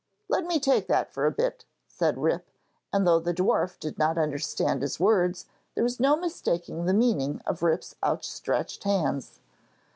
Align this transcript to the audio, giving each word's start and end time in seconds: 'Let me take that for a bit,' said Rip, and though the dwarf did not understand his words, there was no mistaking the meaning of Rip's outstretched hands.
'Let 0.29 0.45
me 0.45 0.59
take 0.59 0.87
that 0.87 1.13
for 1.13 1.27
a 1.27 1.31
bit,' 1.31 1.63
said 1.87 2.17
Rip, 2.17 2.49
and 2.91 3.05
though 3.05 3.19
the 3.19 3.35
dwarf 3.35 3.77
did 3.79 3.99
not 3.99 4.17
understand 4.17 4.81
his 4.81 4.99
words, 4.99 5.45
there 5.75 5.83
was 5.83 5.99
no 5.99 6.15
mistaking 6.15 6.85
the 6.85 6.91
meaning 6.95 7.39
of 7.45 7.61
Rip's 7.61 7.93
outstretched 8.03 8.83
hands. 8.83 9.41